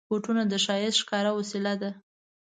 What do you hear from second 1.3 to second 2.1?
وسیله ده.